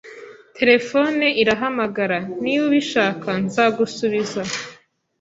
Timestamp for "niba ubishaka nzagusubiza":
2.43-4.41